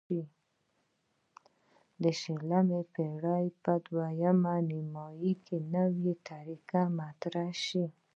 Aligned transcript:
د 2.01 2.03
شلمې 2.21 2.81
پیړۍ 2.93 3.45
په 3.63 3.71
دویمه 3.85 4.55
نیمایي 4.69 5.33
کې 5.45 5.57
نوې 5.73 6.13
طریقې 6.29 6.83
مطرح 6.99 7.49
شوې. 7.65 7.87